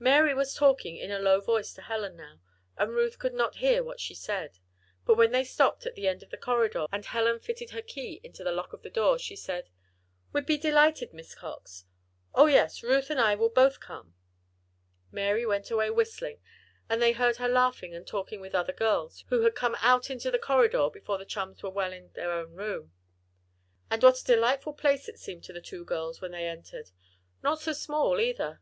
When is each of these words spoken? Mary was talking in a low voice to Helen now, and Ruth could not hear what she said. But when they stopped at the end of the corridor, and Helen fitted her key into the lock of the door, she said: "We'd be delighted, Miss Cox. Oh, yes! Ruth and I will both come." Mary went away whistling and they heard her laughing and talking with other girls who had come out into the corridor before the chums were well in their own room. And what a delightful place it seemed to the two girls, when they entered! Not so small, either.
Mary 0.00 0.34
was 0.34 0.52
talking 0.52 0.96
in 0.96 1.12
a 1.12 1.20
low 1.20 1.40
voice 1.40 1.72
to 1.72 1.82
Helen 1.82 2.16
now, 2.16 2.40
and 2.76 2.90
Ruth 2.90 3.20
could 3.20 3.32
not 3.34 3.58
hear 3.62 3.84
what 3.84 4.00
she 4.00 4.16
said. 4.16 4.58
But 5.06 5.14
when 5.14 5.30
they 5.30 5.44
stopped 5.44 5.86
at 5.86 5.94
the 5.94 6.08
end 6.08 6.24
of 6.24 6.30
the 6.30 6.36
corridor, 6.36 6.86
and 6.90 7.04
Helen 7.04 7.38
fitted 7.38 7.70
her 7.70 7.80
key 7.80 8.20
into 8.24 8.42
the 8.42 8.50
lock 8.50 8.72
of 8.72 8.82
the 8.82 8.90
door, 8.90 9.16
she 9.16 9.36
said: 9.36 9.68
"We'd 10.32 10.44
be 10.44 10.58
delighted, 10.58 11.14
Miss 11.14 11.36
Cox. 11.36 11.84
Oh, 12.34 12.46
yes! 12.46 12.82
Ruth 12.82 13.10
and 13.10 13.20
I 13.20 13.36
will 13.36 13.48
both 13.48 13.78
come." 13.78 14.16
Mary 15.12 15.46
went 15.46 15.70
away 15.70 15.88
whistling 15.88 16.40
and 16.88 17.00
they 17.00 17.12
heard 17.12 17.36
her 17.36 17.48
laughing 17.48 17.94
and 17.94 18.04
talking 18.04 18.40
with 18.40 18.56
other 18.56 18.72
girls 18.72 19.24
who 19.28 19.42
had 19.42 19.54
come 19.54 19.76
out 19.80 20.10
into 20.10 20.32
the 20.32 20.38
corridor 20.40 20.90
before 20.92 21.16
the 21.16 21.24
chums 21.24 21.62
were 21.62 21.70
well 21.70 21.92
in 21.92 22.10
their 22.16 22.32
own 22.32 22.54
room. 22.56 22.92
And 23.88 24.02
what 24.02 24.20
a 24.20 24.24
delightful 24.24 24.72
place 24.72 25.08
it 25.08 25.20
seemed 25.20 25.44
to 25.44 25.52
the 25.52 25.60
two 25.62 25.84
girls, 25.84 26.20
when 26.20 26.32
they 26.32 26.48
entered! 26.48 26.90
Not 27.40 27.60
so 27.60 27.72
small, 27.72 28.18
either. 28.20 28.60